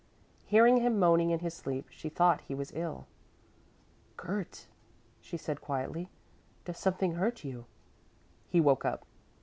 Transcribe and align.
Hearing 0.47 0.77
him 0.77 0.97
moaning 0.97 1.29
in 1.29 1.41
his 1.41 1.53
sleep, 1.53 1.85
she 1.91 2.09
thought 2.09 2.41
he 2.41 2.55
was 2.55 2.71
ill. 2.73 3.05
"Kurt," 4.17 4.65
she 5.19 5.37
said 5.37 5.61
quietly, 5.61 6.09
"does 6.65 6.79
something 6.79 7.11
hurt 7.13 7.43
you?" 7.43 7.65
He 8.49 8.59
woke 8.59 8.83
up. 8.83 9.05